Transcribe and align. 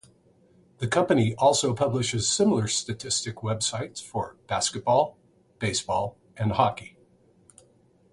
The 0.79 0.87
company 0.87 1.35
also 1.35 1.75
publishes 1.75 2.27
similar 2.27 2.67
statistics 2.67 3.37
websites 3.37 4.01
for 4.01 4.35
basketball, 4.47 5.15
baseball, 5.59 6.17
and 6.35 6.53
hockey. 6.53 6.97